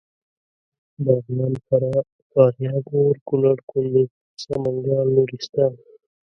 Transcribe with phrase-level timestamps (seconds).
[1.03, 4.09] باميان فراه فاریاب غور کنړ کندوز
[4.43, 5.73] سمنګان نورستان